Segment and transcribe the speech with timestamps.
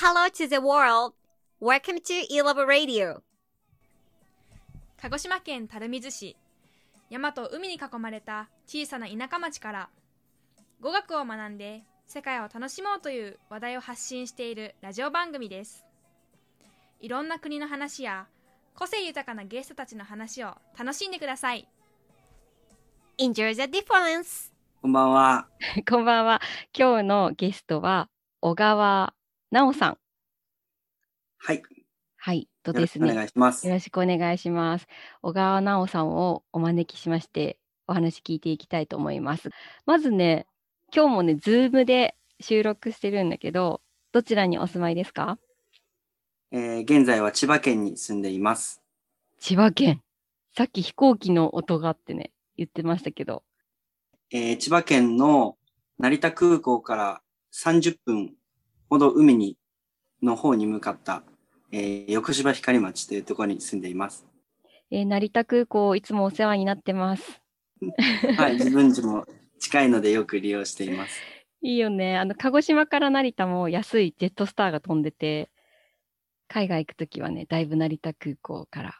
[0.00, 1.14] Hello to the world.
[1.60, 3.20] Welcome to eLove Radio.
[5.02, 6.36] 鹿児島県垂水市
[7.10, 9.88] 山と海に囲まれた小さな田舎町から
[10.80, 15.84] 語学を学んで世界を楽しもうという話題を発信しているラジオ番組です
[17.00, 18.28] いろんな国の話や
[18.76, 21.66] 個性豊かなゲストたちの話を楽しんでください
[23.18, 24.52] Enjoy the difference.
[24.80, 25.48] こんばんは。
[25.90, 26.40] こんばんは。
[26.72, 28.08] 今日のゲストは
[28.40, 29.12] 小川
[29.50, 29.98] 直さん。
[31.38, 31.62] はい。
[32.16, 33.14] はい、とですね。
[33.14, 33.66] 願いします。
[33.66, 34.86] よろしくお願いします。
[35.22, 39.50] 小川直さんをお招きしまして、お話聞いていきたいと思います。
[39.86, 40.46] まずね、
[40.94, 43.80] 今日もね、ズームで収録してるんだけど、
[44.12, 45.38] どちらにお住まいですか？
[46.50, 48.82] えー現在は千葉県に住んでいます。
[49.38, 50.02] 千葉県。
[50.56, 53.44] さっき飛行機の音があってね、言ってましたけど。
[54.30, 55.56] えー千葉県の
[55.98, 57.22] 成田空港から
[57.54, 58.34] 30分
[58.88, 59.56] ほど海に
[60.22, 61.22] の方に向かった、
[61.72, 64.26] えー横芝光町というところに住んでいます。
[64.90, 67.40] えー成田空港、いつもお世話になってます。
[68.36, 69.26] はい、自分家も
[69.58, 71.20] 近いのでよく利用しています。
[71.60, 72.16] いいよね。
[72.16, 75.50] あの、鹿児島から成田も安いジェットスターが飛んでて、
[76.46, 78.94] 海外行くときはね、だいぶ成田空港から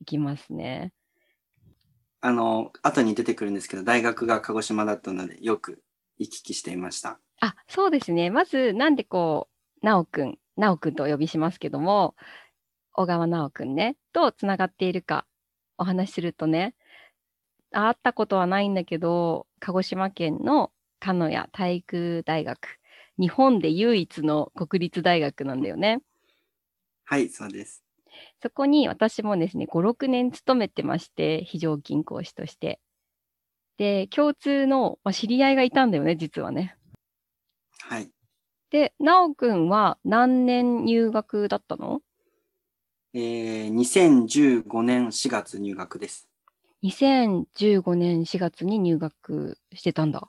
[0.00, 0.92] 行きますね。
[2.20, 5.82] あの、後に出てくるんですけど、大学が鹿児島だったのでよく
[6.18, 7.20] 行き来していました。
[7.40, 8.30] あ、そうですね。
[8.30, 9.48] まず、なんでこ
[9.82, 12.14] う、なおくん、なおくんとお呼びしますけども、
[12.92, 15.26] 小川なおくんね、とつながっているか
[15.76, 16.74] お話しするとね、
[17.70, 22.78] 会ったことはないんだけど、鹿児島県の鹿屋体育大学、
[23.18, 26.00] 日本で唯一の国立大学なんだよね。
[27.04, 27.82] はい、そうです。
[28.42, 32.80] そこに私もですね、5、6年勤めてまして、非常勤講師として。
[33.76, 36.75] で、共通の、まあ、知り合いがいたんだよね、実はね。
[37.88, 38.10] はい。
[38.70, 42.00] で、なおくんは何年入学だったの？
[43.14, 46.28] えー2015年4月入学です。
[46.82, 50.28] ?2015 年4月に入学してたんだ。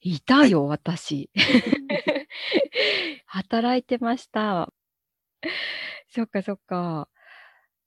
[0.00, 1.30] いたよ、私。
[3.26, 4.72] 働いてました。
[6.08, 7.08] そっかそっか。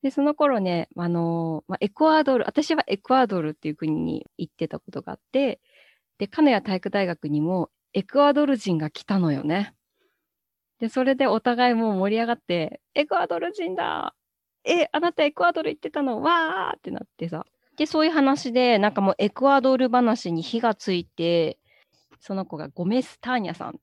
[0.03, 5.59] で、その頃ね、あのまあ、エクアドル、私はエクアドルっていう国に行ってたことがあって、
[6.17, 9.73] で、鹿屋体育大学にもエクアドル人が来たのよね。
[10.79, 14.15] で、それでお互いもう盛り上がって、エクアドル人だ
[14.63, 16.21] え、あなたエクアドル行ってたの？
[16.21, 17.45] わーってなってさ。
[17.77, 21.57] で、そういう話で、なんかもうエクアドル話に火がついて、
[22.19, 23.73] その子がゴメス・ターニャさんっ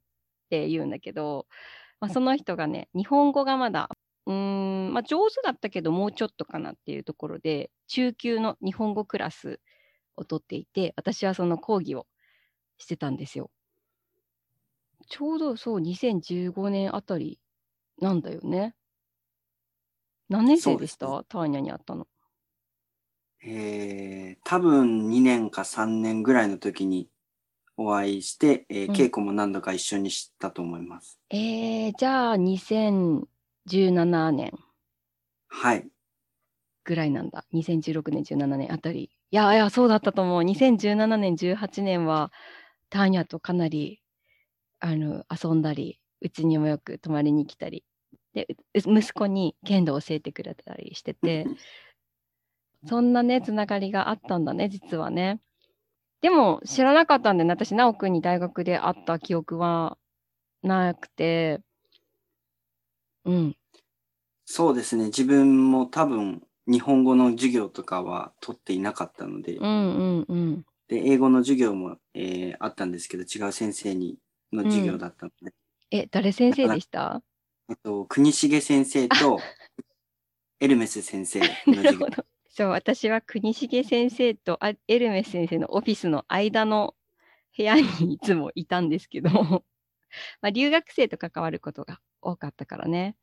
[0.50, 1.46] て言うんだけど、
[2.00, 3.88] まあ、その人がね、日本語がまだ、
[4.26, 9.58] うん、まあ、上手だったけど、もうちょっとかなっていうところで、中級の日本語クラス
[10.16, 12.06] を取っていて、私はその講義を
[12.76, 13.50] してたんですよ。
[15.06, 17.38] ちょうどそう、2015年あたり
[18.00, 18.75] なんだよね。
[20.28, 21.25] 何年生でした？
[21.25, 22.06] ターニャに会ったの。
[23.42, 27.08] えー多分2年か3年ぐらいの時に
[27.76, 31.20] お会いして、えーうん稽古も何度か一緒にしたと思います。
[31.31, 34.53] えー、じゃあ2017年
[35.48, 35.88] はい。
[36.84, 37.44] ぐらいなんだ。
[37.53, 39.10] 2016年、17年あたり。
[39.31, 40.42] いやいや、そうだったと思う。
[40.42, 42.32] 2017年、18年は
[42.91, 44.00] ターニャとかなり
[44.80, 47.84] あの遊んだり、うちにもよく泊まりに来たり。
[48.34, 51.46] で、う息子に剣道教えてくれたりしてて、
[52.86, 55.40] そんなね、つながりがあったんだね、実はね。
[56.20, 57.54] でも知らなかったんだよね。
[57.54, 59.98] 私、直くんに大学で会った記憶は
[60.62, 61.60] なくて、
[63.24, 63.56] うん。
[64.46, 65.06] そうですね。
[65.06, 70.66] 自分も多分日本語の授業とかは取っていなかったので、うんうんうん。
[70.88, 74.18] で、英語の授業も、えーあったんですけど、違う先生に
[74.53, 75.53] の授業だったので、
[75.91, 77.22] え、誰先生でした？
[77.69, 79.38] えっと、国重先生と
[80.60, 82.06] エルメス先生の授業。
[82.48, 86.94] そう、私は国重先生とあエルメス先生のオフィスの間の
[87.56, 89.31] 部屋にいつもいたんですけど、
[90.41, 93.17] まあ、留学生と関わることが多かったからね。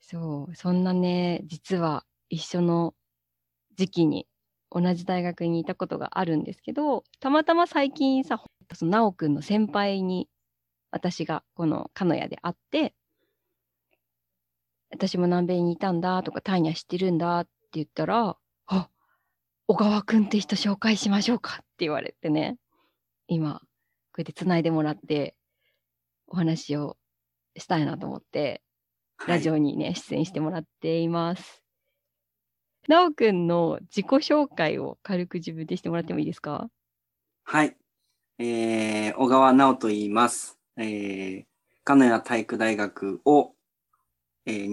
[0.00, 2.94] そう、そんなね、実は一緒の
[3.74, 4.28] 時期に
[4.70, 8.42] 同じ大学にいたことがあるんですけど、たまたま最近さ、
[8.74, 10.28] その直くんの先輩に
[10.96, 12.94] 私がこの鹿屋で会って、
[14.90, 18.88] 私も南米にいたんだとか、ターニャ知ってるんだって言ったら、あ
[19.66, 22.56] 小川くんって人紹介しましょうかって言われてね、
[23.26, 23.60] 今、
[24.12, 25.34] こうやってつないでもらって、
[26.28, 26.96] お話を
[27.56, 28.62] したいなと思って、
[29.26, 31.62] ラジはいオにね、出演してもらっています。
[32.88, 36.70] なおくんの自己紹介を軽く自分でしてもらってもいいですか？
[37.44, 37.76] はい。
[38.38, 40.58] えー、小川直と言います。
[40.78, 41.44] えー、
[41.84, 43.52] 鹿屋体育大学を
[44.46, 44.70] えー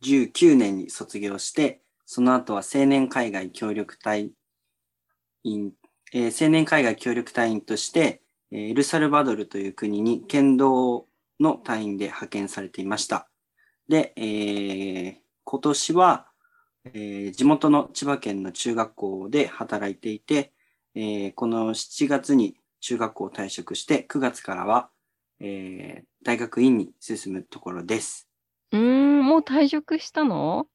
[0.00, 4.32] 2019年に卒業して、その後は青年海外協力隊
[5.44, 5.72] 員、
[6.12, 11.06] えー青年海外協力隊員として、えーエルサルバドルという国に剣道
[11.40, 13.28] の隊員で派遣されていました。
[13.88, 16.26] で、えー今年は、
[16.84, 20.52] えー地元の千葉県の中学校で働いていて、
[20.94, 24.90] えーこの7月に中学校を退職して、9月からは、
[25.40, 28.28] えー大学院に進むところです。
[28.70, 30.66] うーん、もう退職したの？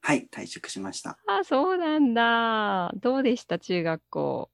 [0.00, 1.18] はい、退職しました。
[1.26, 2.90] あ、そうなんだ。
[3.02, 4.50] どうでした、中学校。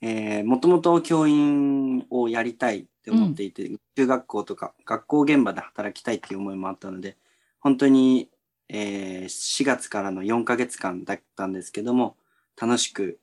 [0.00, 7.16] えー、もともと教員をやりたいって思っていて、中学校とか学校現場で働きたいっていう思いもあったので、
[7.60, 8.30] 本当に、
[8.68, 12.16] えー4月からの4ヶ月間だったんですけども、
[12.60, 13.18] 楽しく、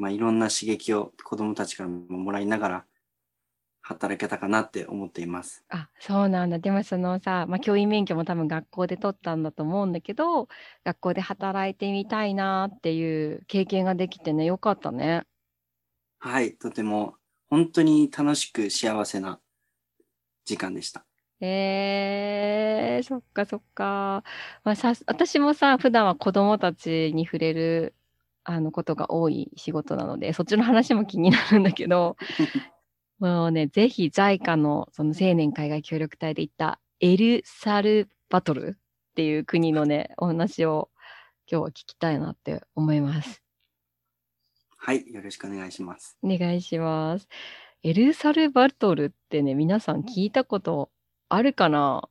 [0.00, 2.84] まあ、いろんな刺激を子供たちからももらいながら、
[3.82, 5.62] 働けたかなって思っています。
[5.68, 6.58] あ、そうなんだ。
[6.58, 10.48] でもそのさ、まあ、教員免許も多分学校で取ったんだと思うんだけど、
[10.84, 15.24] 学校で働いてみたいなっていう経験ができてね、よかったね。
[16.18, 17.16] はい、とても、
[17.48, 19.40] 本当に楽しく幸せな
[20.46, 21.04] 時間でした。
[21.40, 24.22] えー、そっかそっか。
[24.62, 27.94] まあ、さ、私もさ、普段は子供たちに触れる、
[28.44, 32.16] あの、ことが多い仕事なので、そっちの話も気になるんだけど、
[33.18, 40.90] もうね、ぜひ、JICA の、その青年海外協力隊で行った、エルサルバトルっていう国のね、お話を
[41.50, 43.42] 今日は聞きたいなって思います。
[44.76, 46.16] はい、よろしくお願いします。
[46.22, 47.28] お願いします。
[47.82, 50.90] エルサルバトルってね、皆さん聞いたこと
[51.28, 52.08] あるかな？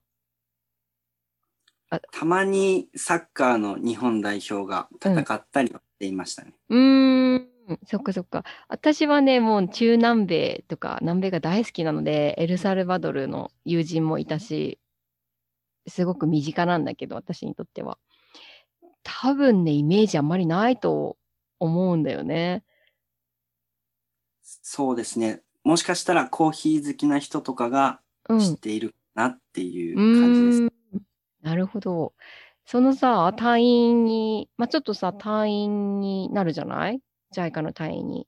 [2.12, 6.54] たまにサッカーの日本代表が戦ったりはしていましたね。
[6.70, 7.50] うーん、
[7.86, 8.44] そっかそっか。
[8.68, 14.80] 私はね、もう中南米とか南米が大好きなので、エルサルバドルの友人もいたし、
[15.88, 17.98] すごく身近なんだけど、私にとっては。
[19.04, 21.18] 多分ね、イメージあんまりないと
[21.60, 22.64] 思うんだよね。
[24.44, 25.42] そうですね。
[25.64, 28.00] もしかしたらコーヒー好きな人とかが
[28.30, 28.40] うん。
[28.40, 30.62] 知っているかなっていうう感じです。
[30.64, 30.79] ーん
[31.42, 32.14] なるほど。
[32.66, 37.02] そのさ、隊員に、まあ、ちょっとさ、隊員になるじゃない
[37.34, 38.28] ?JICA の隊員に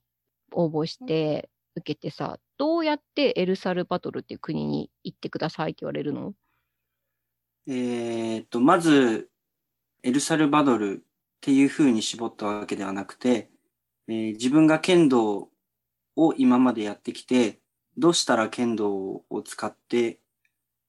[0.52, 6.34] 応募して、受けてさ、どうやってエルサルバトルっていう国に行ってくださいって言われるの？
[7.66, 9.30] えーっと、まず、
[10.02, 11.04] エルサルバドルっ
[11.40, 13.50] ていう風に絞ったわけではなくて、
[14.08, 15.48] えー自分が剣道
[16.16, 17.60] を今までやってきて、
[17.96, 20.18] どうしたら剣道を使って、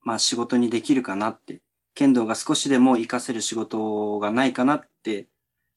[0.01, 1.61] まあ仕事にできるかなって、
[1.95, 5.27] 剣道が少しでも活かせる仕事がないかなって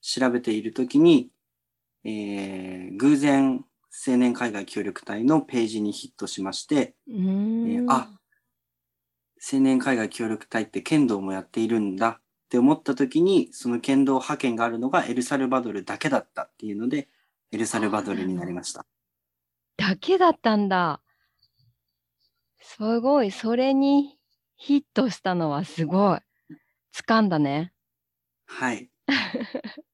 [0.00, 1.30] 調べているときに、
[2.04, 3.64] えー偶然
[4.06, 7.90] 青年海外協力隊のページにヒットしまして、うーん。
[7.90, 8.10] あ
[9.52, 12.20] 青年海外協力隊って剣道もやっているんだっ
[12.50, 17.08] て思った時に、その剣道派遣があるのがエルサルバドルだけだったっていうので、
[17.52, 18.84] エルサルバドルになりました。
[19.76, 21.00] だけだったんだ。
[22.60, 23.30] すごい。
[23.30, 24.15] それに
[24.56, 26.20] ヒットしたのはすごい。
[26.94, 27.72] 掴んだね。
[28.46, 28.90] はい。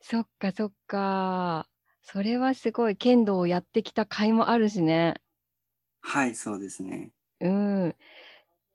[0.00, 1.68] そっかそっか。
[2.02, 2.96] それはすごい。
[2.96, 5.20] 剣道をやってきた甲斐もあるしね。
[6.00, 7.12] はい、そうですね。
[7.40, 7.96] うん。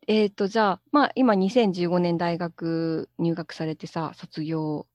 [0.07, 4.87] えっと、じゃあ、まあ、今2015年大学入学されてさ、卒業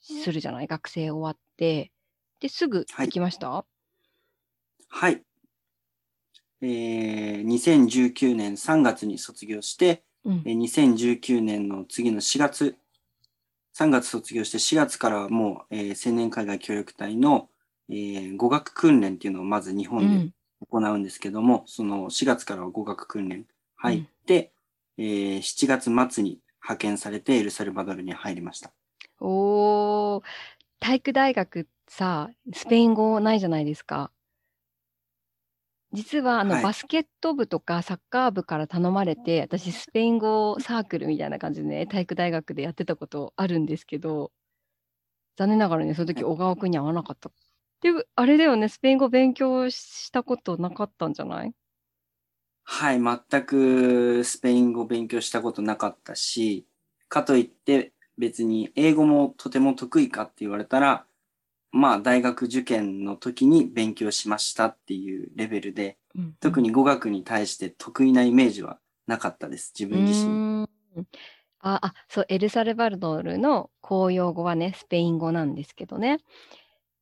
[0.00, 0.66] するじゃない？
[0.66, 1.92] 学生終わって。
[2.40, 3.66] で、すぐはい行きました、
[4.88, 5.24] はい。
[6.66, 10.52] えー、2019年3月に卒業して、うんえ。
[10.52, 12.76] ー2019年の次の4月、
[13.74, 17.50] 3月卒業して4月からはもう、えー青年海外協力隊の、
[17.90, 20.34] えー語学訓練っていうのをまず日う本でん。
[20.70, 24.52] 行うんですけども、その4月からは語学訓練入って、
[24.96, 28.72] えー7月末に派遣されてエルサルバドルに入りました。
[29.20, 30.22] おー、
[30.80, 34.10] 体育大学さ、スペイン語ないじゃないですか。
[35.94, 36.62] 実はあの、はい。
[36.64, 44.32] バスケット部とかサッカー部から頼まれて、私スペイン語サークルみたいな感じでね、体育大学でやってたことあるんですけど、
[45.36, 47.30] 残念ながらね、その時小川くんに会わなかった。
[47.80, 51.52] で、あれだよね、スペイン語勉強したことなかったんじゃない？
[52.64, 56.66] はい、全くスペイン語勉強したことなかったし、
[57.08, 61.06] かといって別に英語もとても得意かって言われたら、
[61.74, 70.42] まあ大学受験の時に勉強しましたっていうレベルで、うん特に語学に対して得意なイメージはなかったです、自分自身。
[71.60, 76.18] あ、あ、そう、エルサルバドルの公用語はね、スペイン語なんですけどね。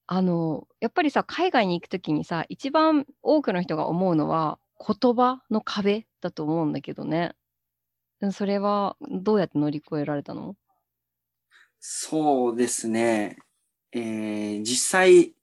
[0.07, 7.35] あの、やっぱりさ、海外に行くときにさ、一番多くの人が思うのは、言葉の壁だと思うんだけどね。
[8.33, 10.57] それはどうやって乗り越えられたの？
[11.81, 13.37] そうですね。
[13.93, 15.35] えー実際、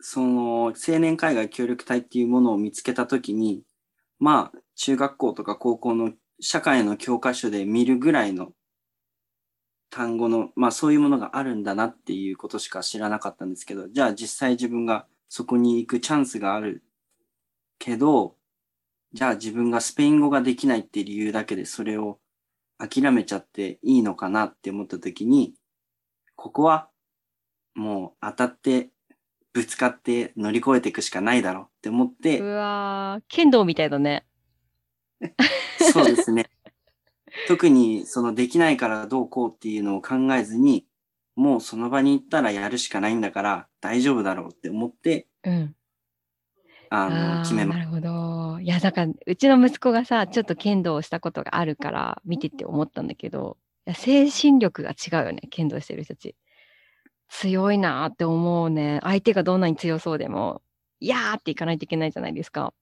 [0.00, 3.62] その青年海外協力隊っていうものを見つけたときに、
[4.18, 8.52] まあ、中学校とか高校の社会の教科書で見るぐらいの
[9.90, 16.82] 単語の、まあそういうものがあるんだなっていうことしか知らなかったんですけど、じゃあ実際自分がそこに行くチャンスがある
[17.78, 18.36] けど、
[19.12, 22.18] じゃあ自分がスペイン語ができないって理由だけでそれを
[22.78, 25.54] 諦めちゃっていいのかなって思った時に、
[26.36, 26.88] ここは
[27.74, 28.90] もう当たって
[29.52, 34.26] ぶつかって乗り越えていくしかないだろうって思ってう、わー、剣道みたいだね。
[35.92, 36.50] そうですね。
[37.48, 40.86] 特にそのできないからどうこうっていうのを考えずに、
[41.36, 45.74] もうその場に行ったらやるしかないんだから大丈夫だろうって思って、うん。
[46.88, 48.60] あの、ああ、決めまなるほど。
[48.60, 56.36] いや、だから、うちの息子がさ、ちょっと剣道をしたことがあるから、見てて思ったんだけど、いや精神力が違うよね、剣道してる人たち。
[57.28, 59.00] 強いなーって思うね。
[59.02, 60.62] 相手がどんなに強そうでも、
[61.00, 62.72] いやーっていかないといけないじゃないですか。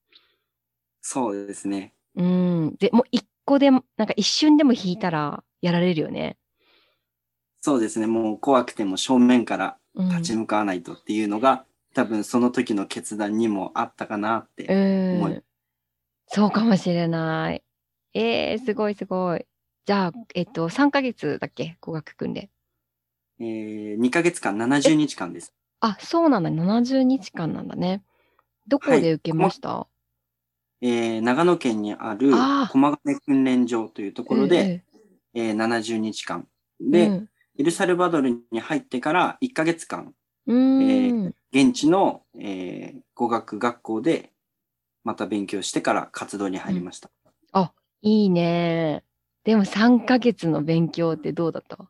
[1.00, 1.94] そうですね。
[2.16, 2.76] うん。
[2.78, 6.37] で、もう一個でも、なんか一瞬でも引いたら、やられるよね。
[7.61, 8.06] そうですね。
[8.06, 10.08] もう怖くても正面からうん。
[10.08, 14.66] 立ち向かわないとっていうのが、多分その時の決断にもあったかなって。
[14.68, 15.44] 思いうん。
[16.26, 17.62] そうかもしれない。
[18.12, 19.46] えー、すごいすごい。
[19.87, 21.76] じゃあ、えっと、3ヶ月だっけ？
[21.81, 22.49] 語学訓練。
[23.38, 25.53] えー、2ヶ月間、70日間です。
[25.81, 26.50] あ、そうなんだ。
[26.50, 28.03] 70日間なんだね。
[28.67, 29.87] どこはいで受けました、
[30.81, 34.83] えー、長野県にあるあー駒ヶ根訓練場というところで、
[35.35, 36.49] えー、70日間。
[36.81, 40.12] で、うんエルサルバドルに入ってから1ヶ月間、
[40.49, 44.33] うん、うえーん現地の、えー語学学校で
[45.05, 47.11] また勉強してから活動に入りました。
[48.03, 49.05] いいね。
[49.44, 51.88] でも3ヶ月の勉強ってどうだった？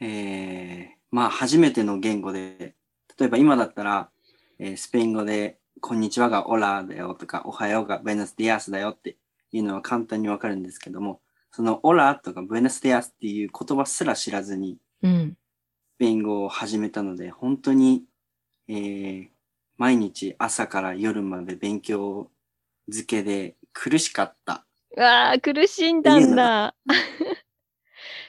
[0.00, 2.74] えーまあ初めての言語で、
[3.18, 4.10] 例えば今だったら、
[4.58, 9.16] えースペイン語で、こんにちはが Hola だよとか、おはようが Buenos días だよって
[9.52, 15.36] いうのは簡単にわかるんですけども、その Hola とか Buenos días っていう言葉すら知らずにうん。
[15.96, 18.04] スペイン語を始めたので、本当に、
[18.68, 19.28] えー
[19.78, 22.30] 毎日朝から夜まで勉強
[22.86, 24.67] 漬けで苦しかった。
[24.96, 26.74] うわー、苦しんだんだ。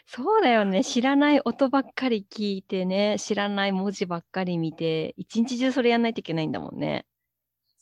[0.05, 0.83] そうだよね。
[0.83, 7.05] 知らない音ばっかり聞いてね、知らない文字ばっかり見て、一日中それやんないといけないんだもんね。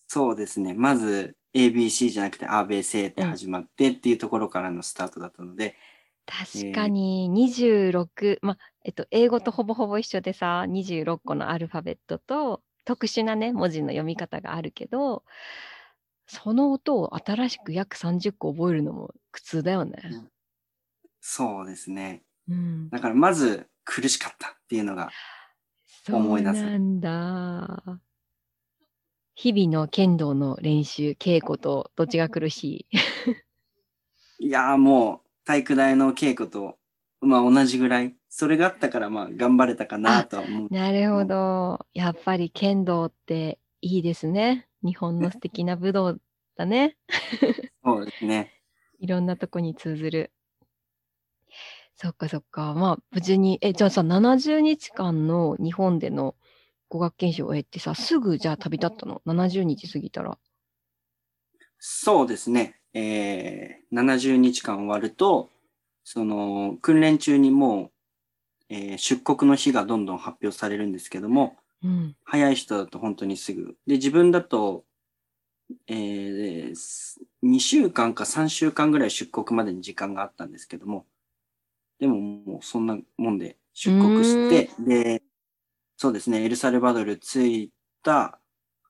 [0.08, 0.74] そうですね。
[0.74, 5.76] まず ABC じゃなくて ABC って始まってっていうところからのスタートだったので、
[6.26, 15.24] 確かに26、まあ、えっと、英語とほぼほぼ一緒でさ、26個のアルファベットと特殊なね、文字の読み方があるけど、
[16.28, 19.98] その音を新しく約30個覚えるのも苦痛だよね。
[21.22, 22.24] そうですね。
[22.50, 22.90] うん。
[22.90, 25.10] だからまず苦しかったっていうのが、
[26.10, 28.00] 思い出すそうなんだ。
[29.36, 32.88] 日々の剣道の練習、稽古とどっちが苦し
[34.40, 34.48] い？
[34.48, 36.78] いやーもう体育大の稽古と、
[37.22, 40.68] まあ同じぐらい、それがあったからまあ頑張れたかなとは思う。
[40.74, 41.86] なるほど。
[41.94, 44.67] やっぱり剣道っていいですね。
[44.84, 46.18] 日本の素敵な武道
[46.56, 46.98] だね。
[47.84, 48.54] そうですね。
[49.00, 50.32] いろんなとこに通ずる。
[51.96, 52.74] そっかそっか。
[52.74, 56.36] まあ、無事に、え、じゃあさ、70日間の日本での
[56.90, 60.38] 語学研修を終えてさ、すぐじゃあ旅立ったの ?70 日過ぎたら。
[61.80, 62.80] そうですね。
[62.94, 65.52] えー、70日間終わると、
[66.04, 67.92] その訓練中にもう、
[68.70, 72.16] えー出国の日がどんどん発表されるんですけども、うん。
[72.24, 73.78] 早い人だと本当にすぐ。
[73.86, 74.84] で、自分だと、
[75.88, 76.76] えー、
[77.44, 81.06] 2週間か3週間ぐらい出国までに時間があったんですけども、
[82.00, 85.22] でももうそんなもんで出国して、で、
[85.98, 87.72] そうですね、エルサルバドル着い
[88.04, 88.40] た、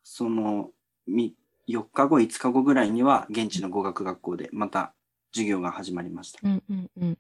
[0.04, 0.72] その、
[1.08, 1.36] み
[1.68, 4.94] 4日後、5日後ぐらいには現地の語学学校でまた
[5.34, 6.40] 授業が始まりました。
[6.44, 7.18] うんうんうん。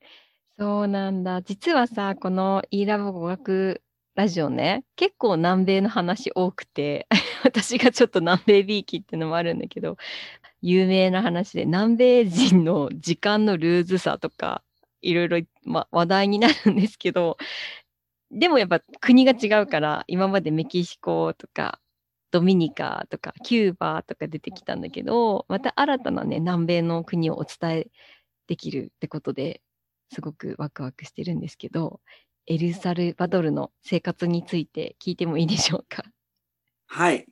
[0.58, 1.42] そうなんだ。
[1.42, 3.82] 実はさ、この e ラボ語学
[4.18, 7.06] ラジオね、結構南米の話多くて、
[7.46, 9.96] 私がちょっと南米ビーキっていうのもあるんだけど、
[10.64, 14.64] 有名な話で、南米人の時間のルーズさとか、
[15.02, 17.38] いろいろ、ま、話題になるんですけど、
[18.32, 21.80] でもやっぱ国が違うから、今までメキシコとか、
[22.32, 27.88] ドミニカとか、キューバとか出てきたんだけど、また新たなね、南米の国をお伝え
[28.48, 29.62] できるってことで
[30.12, 32.02] すごくワクワクしてるんですけど、
[32.50, 36.06] エルサルバドルの生活について聞いてもいいでしょうか？
[36.88, 37.27] はい。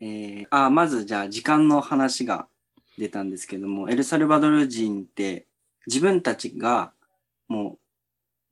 [0.00, 2.48] えー、あ、まずじゃあ時間の話が
[2.96, 5.46] 出たんですけども、エルサルバドル人って
[5.86, 6.92] 自分たちが
[7.48, 7.78] もう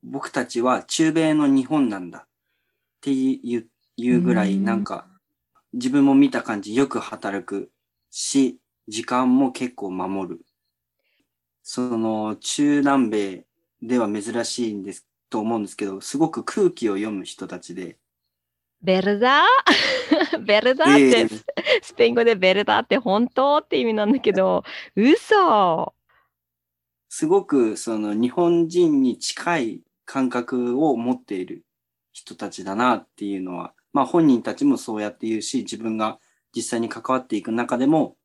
[0.03, 2.27] 僕たちは中米の日本なんだっ
[3.01, 3.65] ていう
[3.97, 5.07] いうぐらいうんなんか
[5.73, 7.71] 自分も見た感じよく働く
[8.11, 10.45] し、時間も結構守る。
[11.63, 13.45] その中南米
[13.81, 17.97] では珍しいんですと思うんですけど、すごく空気を読む人たちで、
[18.83, 20.37] ベルダー？
[20.45, 21.81] ベルダーって、ええ。
[21.81, 24.63] スペイン語でベルダーって本当って意味なんだけど、
[24.95, 25.95] 嘘。
[27.09, 31.65] すごくその日本人に近い感覚を持っている
[32.11, 36.19] 人たちだなっていうのは、まあ本人たちもそうやって言うし、自分が
[36.55, 38.17] 実際に関わっていく中でも、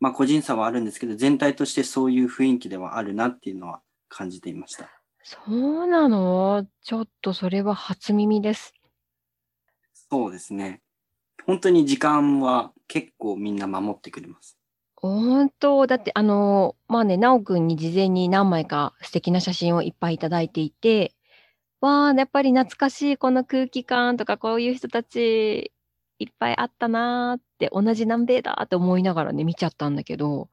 [0.00, 4.95] まあ個人差はあるんですけど、全体としてそういう雰囲気ではあるなっていうのは感じていました。
[5.28, 6.68] そうなの？
[6.82, 8.74] ちょっとそれは初耳です。
[10.08, 10.82] そうですね。
[11.44, 14.56] 本当に時間は結構みんな守ってくれます。
[14.94, 21.12] 本当だってあのまあね奈くんに事前に何枚か素敵な写真をいっぱいいただいていて
[21.80, 25.72] わあやっぱり懐かしいこの空気感とかこういう人たち
[26.20, 30.50] いっぱいあったなーって同じ南米だって思いながらね見ちゃったんだけど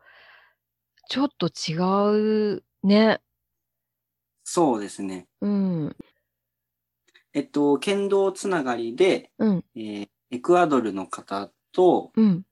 [1.10, 3.22] ちょっと違うね
[4.44, 5.28] そうですね。
[5.42, 5.96] うん
[7.34, 12.44] えっと、剣道つながりで、うんえーエクアドルの方とうん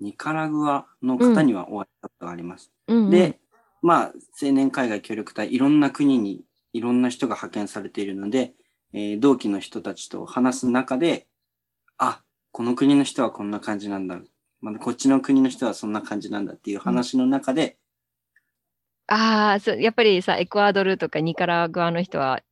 [0.00, 2.70] ニカラグアの方にはお会いしたことがあります。
[2.88, 3.40] うんうんで、
[3.82, 8.54] まあ、青年海外協力隊、いろんな国にいろんな人が派遣されているので、
[8.92, 11.26] えー同期の人たちと話す中で、
[11.98, 14.20] あ、この国の人はこんな感じなんだ。
[14.60, 17.76] まだこっちの国の人はそんな感じなんだっていう話の中で、
[19.06, 22.42] ああ、そう、やっぱりさ、エクアドルとかニカラグアの人は、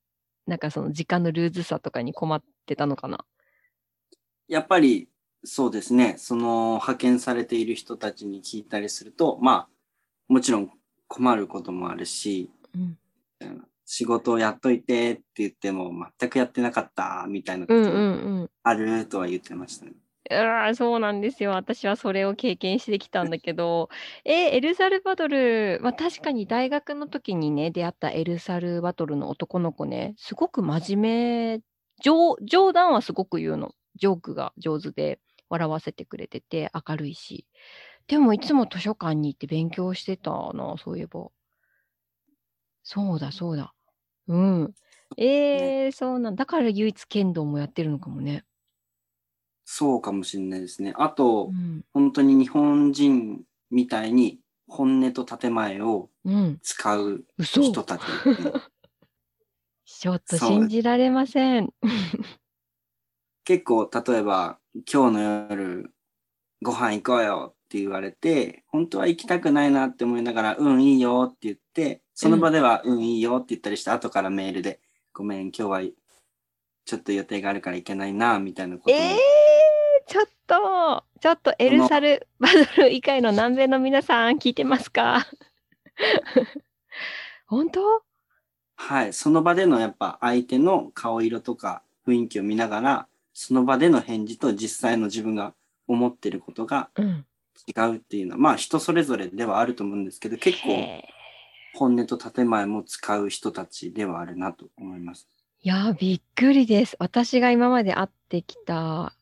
[0.47, 3.25] なんかその時間のルーズさとかに困ってたのかな？
[4.49, 5.09] やっぱり
[5.45, 9.69] そうですね、その派遣されている人たちに聞いたりすると、まあ、
[10.29, 10.71] もちろん
[11.09, 12.99] 困ることもあるし、うん、
[13.85, 18.51] 仕事をやっといてって言っても全くやってなかったみたいなことうんうんうん。
[18.63, 19.93] あるとは言ってましたね。
[19.93, 19.95] う
[20.35, 21.51] わーそうなんですよ。
[21.53, 23.89] 私はそれを経験してきたんだけど、
[24.25, 31.61] えーエルサルバドル、まあ確かに大学の時にね、出会ったエルサルバドルの男の子ね、すごく真面目、
[32.03, 33.75] 冗冗談はすごく言うの。
[33.97, 37.47] ジョークが上手で、笑わせてくれてて、明るいし。
[38.09, 41.31] でもいつも図書館に行って勉強してたな、そういえば。
[42.83, 43.75] そうだ、そうだ。
[44.29, 44.75] うん。
[45.17, 48.45] えー、そうなんだから唯一剣道もやってるのかもね。
[49.75, 50.93] そうかもしれないですね。
[50.99, 51.83] あと、うん。
[51.95, 56.59] 本当に日本人みたいに本音と建前をうん。
[56.63, 58.53] 使う嘘人たちですね。
[59.87, 61.73] ちょっと信じられません。
[63.45, 65.95] 結構、例えば、今日の夜、
[66.61, 74.83] ご飯行こうよって言われて、本当は行きたくないなって思いながら、うん、いいよって言って、その場では、うん、いいよって言ったりして、後からメールで、
[75.15, 75.81] ごめん、今日は
[76.85, 79.01] ちょっと予定があるから行けないな、みたいなことも。
[79.01, 79.42] えー、
[80.13, 85.27] ちょっと、ちょっとエルサルバドル以外の南米の皆さん聞いてますか？
[87.49, 88.03] 本当？
[88.77, 89.15] はい。
[89.15, 95.55] その場でのやっぱ相手の顔色とか雰囲気を見ながら、その場での返事と実際の自分が
[95.89, 97.25] 思ってることがうん。
[97.67, 101.09] 違うっていうのは、まあ人それぞれではあると思うんですけど、結構へ
[101.73, 105.27] 本音と建前も使う人たちではあるなと思います。
[105.65, 106.97] ーいやー、びっくりです。
[106.99, 109.15] 私が今まで会ってきた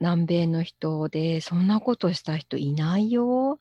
[0.00, 3.60] 南米の人で、そんなことした人いないよ。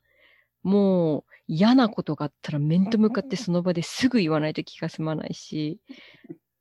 [0.63, 5.79] もう嫌なことがあったら面と向かってその場ですぐ言わないと気が済まないし、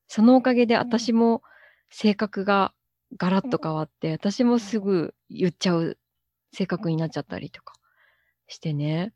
[0.09, 1.43] そのおかげで私も
[1.91, 2.75] 性格が
[3.17, 5.99] ガラッと変わって、私もすぐ言っちゃう
[6.53, 7.75] 性格になっちゃったりとか
[8.47, 9.13] してね。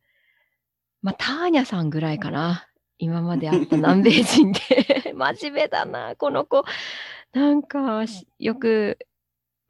[1.03, 2.67] まあ、ターニャさんぐらいかな。
[2.99, 4.61] 今まで会った南米人で。
[5.15, 6.65] 真面目だな、この子。
[7.33, 8.99] なんかし、よく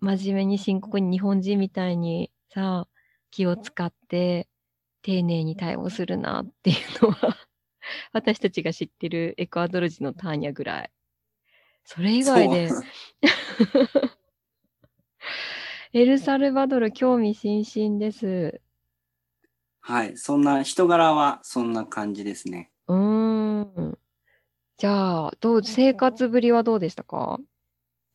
[0.01, 2.87] 真面目に深刻に日本人みたいにさ、
[3.31, 4.49] 気を使って
[5.03, 7.37] 丁寧に対応するなっていうのは、
[8.13, 10.91] 私たちが知ってるエクアドル人のターニャぐらい。
[11.85, 12.71] それ以外で、
[15.93, 18.61] エルサルバドル興味津々です。
[19.81, 20.17] はい。
[20.19, 22.71] そんな人柄はそんな感じですね。
[22.89, 23.99] うーん。
[24.77, 27.41] じゃあ、どう、生活ぶりはどうでしたか？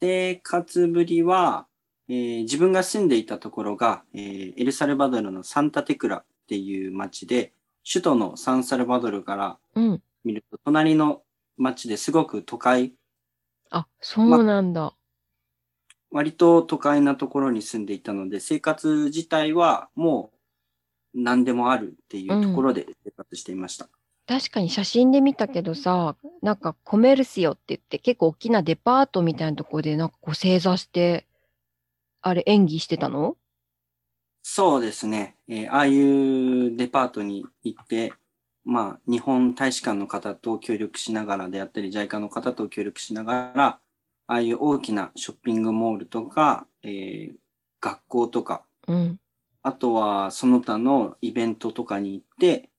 [0.01, 1.67] 生活ぶりは、
[2.09, 7.53] えー自分が住んでいたところが、えーエルサルバドルのサンタテクラっていう町で、
[7.89, 10.01] 首都のサンサルバドルからうん。
[10.23, 11.21] 見ると、隣の
[11.57, 12.93] 町ですごく都会、
[13.69, 14.93] あ、そうなんだ。
[16.11, 20.31] 割と都会なところに住んでいたので、生活自体はも
[21.13, 23.89] 何でもあるっていうところで生活していました。
[24.27, 31.25] 確かに写真で見たけどさ、なんかコメルシオって言って結構大きなデパートみたいなところでなんかこう正座して、
[32.23, 33.37] あれ演技してたの？
[34.41, 35.35] そうですね。
[35.47, 38.13] えーああいうデパートに行って、
[38.65, 43.79] まあ、日本大使館の方と協力しながらであったり、JICA の方と協力しながら、あ
[44.27, 47.33] あいう大きなショッピングモールとか、えー
[47.81, 49.19] 学校とか、うん。
[49.61, 52.69] あとはその他のイベントとかに行って、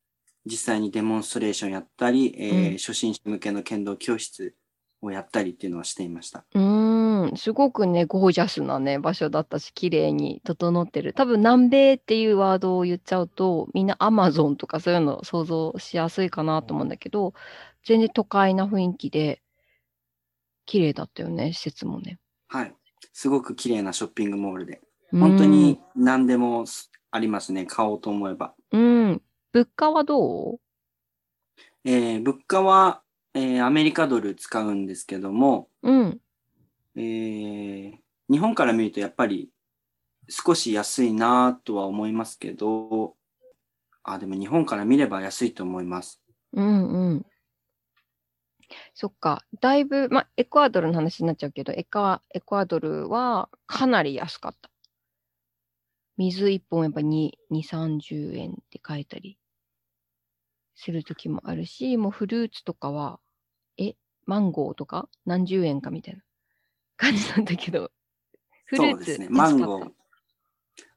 [0.47, 4.55] 実際にデモンストレーションやったり、えーうん初心者向けの剣道教室
[5.03, 6.47] をやったりっていうのはしていました。
[6.55, 6.61] う
[7.37, 11.13] すごくね、ゴージャスなね、場所だったし、綺麗に整ってる。
[11.13, 17.35] 多分、南米っていうワードを言っちゃうと、みんなアマゾンとかそういうの想像しやすいかなと思うんだけど、
[17.85, 19.43] 全然都会な雰囲気で、
[20.67, 22.19] 綺麗だったよね、施設もね。
[22.49, 22.75] はい。
[23.13, 24.81] すごく綺麗なショッピングモールで、
[25.13, 26.65] 本当に何でも
[27.11, 27.67] ありますね。
[27.67, 28.55] 買おうと思えば。
[28.73, 28.81] うん。
[28.81, 29.23] うん。
[29.53, 30.61] 物価はどう？
[31.85, 33.03] えー物価は、
[33.35, 36.21] えーアメリカドル使うんですけども、うん。
[36.97, 39.51] えー日本から見るとやっぱり
[40.31, 43.17] 少し安いなとは思いますけど、
[44.03, 46.23] あ、でも日本から見れば安いと思います。
[46.53, 47.27] うんうん。
[48.95, 49.45] そっか。
[49.61, 54.71] だいぶ、ま、エクアドルの話になっちゃうけど、エカエクアドルはかなり安かった。
[56.17, 59.37] 水一本やっぱ2、2、30円って書いたり
[60.77, 63.21] するときもあるし、もうフルーツとかは、
[63.79, 63.95] え、
[64.27, 66.23] マンゴーとか何十円かみたいな
[66.97, 67.91] 感じなんだけど、
[68.67, 69.29] フルーツそうですね。
[69.31, 69.91] マンゴー。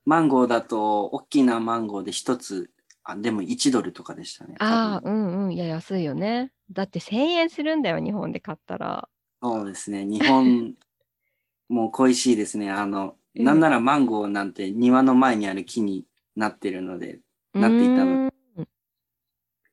[0.06, 2.72] マンゴーだと、大きなマンゴーで一つ、
[3.04, 4.56] あ、でも1ドルとかでしたね。
[4.58, 5.54] たああ、うんうん。
[5.54, 6.52] いや、安いよね。
[6.72, 9.10] だって1000円するんだよ、日本で買ったら。
[9.42, 10.06] そうですね。
[10.06, 10.76] 日本、
[11.70, 12.72] もう恋しいですね。
[12.72, 17.20] あの、うんなんならマンゴーなんて庭の前にある木になってるので、
[17.54, 18.32] なっていたの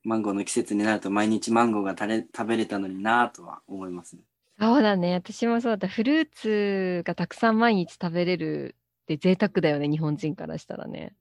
[0.03, 4.23] マンゴーの季節になると毎日マンゴーが食べれたのになぁとは思いますね。
[4.59, 5.15] そうだね。
[5.15, 5.89] 私もそうだ。
[5.89, 9.89] フルーツがたくさん毎日食べれるって贅沢だよね。
[9.89, 11.15] 日本人からしたらね。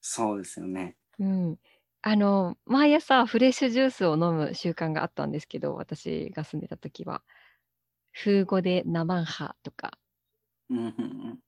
[0.00, 0.96] そうですよね。
[1.18, 1.58] うん。
[2.02, 7.22] あの、毎朝フレッシュジュースを飲む習慣があったんですけど、私が住んでた時は。
[8.12, 9.96] 風語でナマンハとか、
[10.70, 10.88] うんうんう
[11.34, 11.38] ん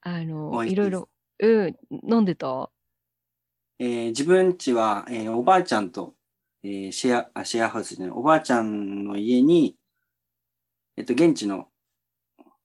[0.00, 1.76] あの、いいろいろ、うん、
[2.10, 2.70] 飲んでた？
[3.78, 6.14] えー自分家は、えーおばあちゃんと、
[6.64, 9.77] えーシェア、あ、シェアハウスじゃない、おばあちゃんの家に、
[10.98, 11.68] えっと、現地の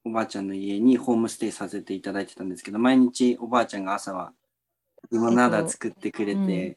[0.04, 4.32] おばあちゃんの家にホームステイさせていただいてたんですけど、毎日おばあちゃんが朝は
[5.12, 6.76] リモナーダ作ってくれて、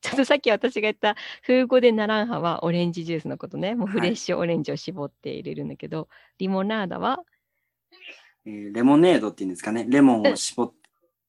[0.00, 3.74] ちょっとさっき私が言った風語でナランハはオレンジジュースのことね。
[3.74, 7.18] もうはいフレッシュオレンジを絞って入れるんだけど、リモナーダは？
[8.46, 10.72] えーレモネードっていうんですかね、レモンを絞っ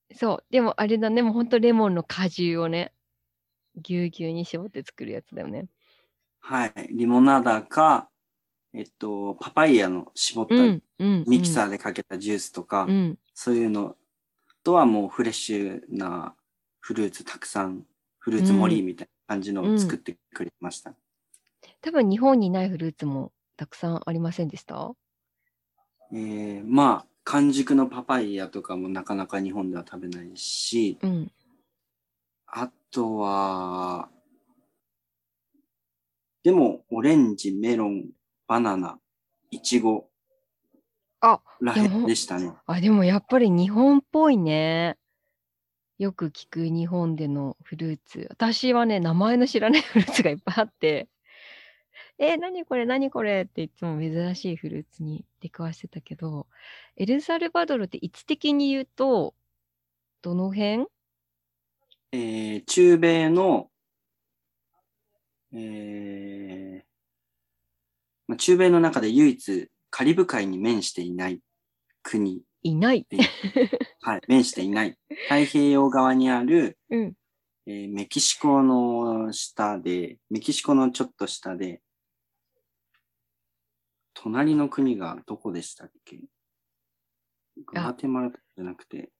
[0.09, 0.43] て、そう。
[0.51, 2.93] でもあれだね、もうほんとレモンの果汁をね、
[3.81, 5.65] ぎゅうぎゅうに絞って作るやつだよね。
[6.41, 8.07] はい、リモナーダか、
[8.73, 10.55] えっと、パパイヤの絞った。
[10.99, 13.19] ミキサーでかけたジュースとか、うん。
[13.33, 13.95] そういうの
[14.63, 16.36] とはもうフレッシュな
[16.79, 17.86] フルーツたくさん、
[18.17, 20.95] フルーツ盛りみたいな感じのを作ってくれました。
[21.81, 24.93] 多分日本にないフルーツもたくさんありませんでした？
[26.12, 31.31] えーまあ、完熟のパパイヤとかもなかなか日本では食べないし、うん。
[32.47, 34.09] あとは、
[36.43, 38.09] でも、オレンジ、メロン、
[38.47, 38.99] バナナ、
[39.51, 40.10] イチゴ
[41.21, 42.51] あ、らへんでしたね。
[42.65, 44.97] あ、でもやっぱり日本っぽいね。
[45.99, 48.27] よく聞く日本でのフルーツ。
[48.29, 51.08] 私はね、名前の知らないフルーツがいっぱいあって、
[52.17, 53.43] え、何これ何これ？
[53.43, 56.47] っていつも珍しいフルーツに出くわしてたけど、
[56.97, 59.34] エルサルバドルって位置的に言うと、
[60.21, 60.88] どの辺？
[62.12, 63.69] えー中米の、
[65.53, 66.92] えー
[68.27, 71.39] まあ、中米の中で唯一カリブ海に面していない
[72.01, 73.05] 国いない。
[74.01, 74.97] はい、面していない。
[75.27, 77.13] 太平洋側にある、うん。
[77.65, 81.81] えーメキシコの下で、メキシコのちょっと下で、
[84.13, 86.19] 隣の国がどこでしたっけ？
[87.65, 89.12] グアテマラじゃなくて、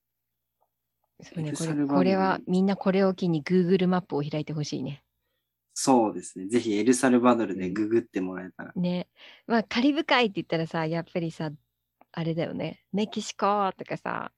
[1.22, 5.03] そうね、これこれはみんなこれを機に Google マップを開いてほしいね。
[5.74, 6.48] そうですね。
[6.48, 8.74] ぜひエルサルバドルでググってもらえたら。
[8.76, 9.08] ね。
[9.48, 11.52] まあ、カリブ海って言ったらさ、やっぱりさ、
[12.12, 12.84] あれだよね。
[12.94, 14.32] メキシコとかさ、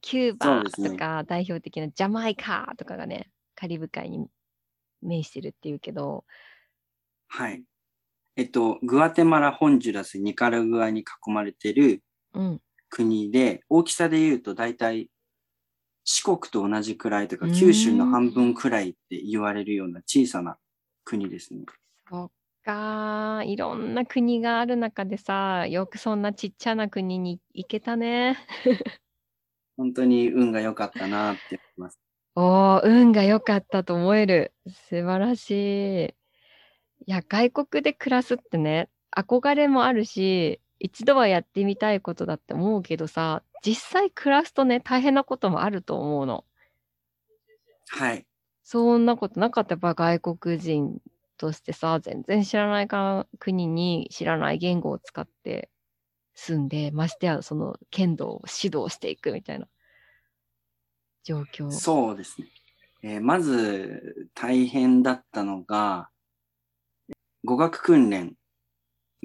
[0.00, 4.26] キューバとか代表的なジャマイカとかがね、カリブ海に
[5.02, 6.24] 面してるっていうけど、
[7.28, 7.62] はい。
[8.36, 12.02] えっと、グアテマラ、ホンジュラス、ニカラグアに囲まれてる
[12.34, 12.60] うん。
[12.88, 15.10] 国で、大きさで言うと大体
[16.06, 20.56] 四国と同じくらいとか、うん九州の半分くらいって言われるような小さな
[21.04, 21.64] 国ですね。
[22.08, 22.30] そっ
[22.64, 23.42] か。
[23.44, 28.38] いろんな国がある中でさ、よくそんなちっちゃな国に行けたね。
[29.76, 31.98] 本当に運が良かったなって思います。
[32.36, 34.54] おー、運が良かったと思える。
[34.68, 36.14] 素晴らしい。
[37.08, 46.44] いや、外国で暮らすってね、憧れもあるし、一度はやってみたいことだって思うけどさ、実際暮らすとね、大変なこともあると思うの。
[47.88, 48.26] はい。
[48.62, 49.74] そんなことなかった。
[49.74, 51.00] やっぱ外国人
[51.36, 55.70] としてさ、全然知らないか国に知らない言語を使って
[56.34, 59.66] 住んで、ましてやその剣道を指導していくみたいな
[61.24, 61.70] 状況。
[61.70, 62.48] そうですね。
[63.02, 66.10] えーまず大変だったのが、
[67.44, 68.34] 語学訓練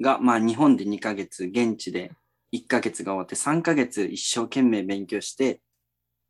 [0.02, 2.12] が、まあ日本で2ヶ月、現地で
[2.52, 5.62] 1ヶ月が終わって3ヶ月一生懸命勉強して、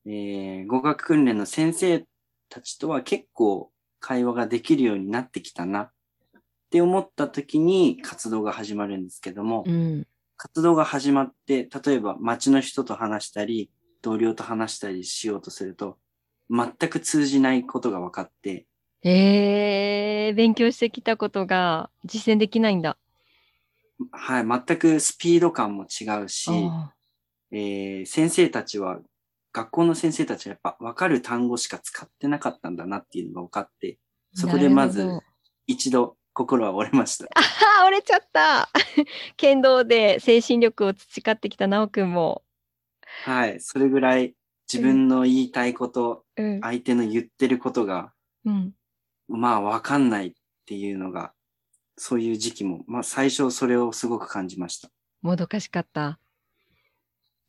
[0.06, 2.04] えー語学訓練の先生
[2.48, 5.90] たちとは結構会話ができるようになってきたなっ
[6.70, 10.06] て思った時に活動が始まるんですけども、うん。
[10.36, 13.70] 活動が始まって、例えば街の人と話したり、
[14.02, 15.98] 同僚と話したりしようとすると、
[16.50, 18.66] 全く通じないことが分かって、
[19.04, 22.96] えー、勉強してきたことが実践できないんだ。
[24.10, 26.92] はい、全くスピード感も違うし、あ
[27.50, 28.98] えー先生たちは、
[29.52, 35.06] 学校の先生たちはやっぱ分かる単語しか使ってなかったんだなっていうのが分かって、ー そこでまず
[35.66, 37.26] 一度心は折れました。
[37.34, 37.40] あ
[37.84, 38.68] ー折れちゃった。
[39.36, 42.42] 剣道で精神力を培ってきた直くんも。
[43.24, 44.34] はい、それぐらい
[44.72, 46.60] 自分の言いたいこと、うん。
[46.60, 48.12] 相手の言ってることが、
[48.44, 48.74] うん。
[49.28, 50.32] まあ分かんないっ
[50.64, 51.34] ていうのが、
[52.04, 54.90] そういう時期も、まあ最初それをすごく感じました。
[55.20, 56.18] もどかしかった？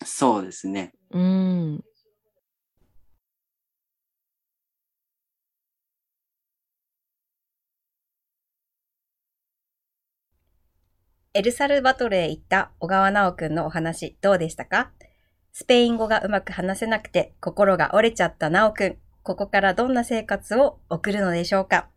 [0.05, 0.93] そうですね。
[1.09, 1.83] うん。
[11.33, 14.91] エルサルバトルへ行った小川直くんのお話どうでしたか？
[15.51, 18.97] スペイン語がうまく話せなくて心が折れちゃった直くん。
[19.23, 21.89] ここからどんな生活を送るのでしょうか？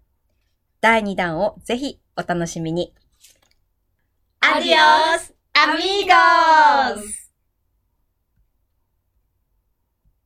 [0.80, 2.94] 第2弾をぜひお楽しみに。
[4.40, 7.25] アディオスアミーゴス